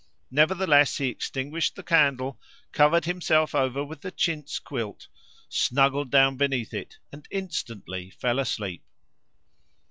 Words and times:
Nevertheless 0.31 0.97
he 0.97 1.09
extinguished 1.09 1.75
the 1.75 1.83
candle, 1.83 2.39
covered 2.71 3.05
himself 3.05 3.53
over 3.53 3.83
with 3.85 4.01
the 4.01 4.09
chintz 4.09 4.57
quilt, 4.57 5.07
snuggled 5.47 6.09
down 6.09 6.37
beneath 6.37 6.73
it, 6.73 6.97
and 7.11 7.27
instantly 7.29 8.09
fell 8.09 8.39
asleep. 8.39 8.83